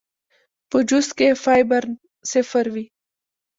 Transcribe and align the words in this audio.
پۀ 0.69 0.77
جوس 0.87 1.07
کښې 1.17 1.27
فائبر 1.43 1.83
صفر 2.31 2.65
وي 2.73 2.85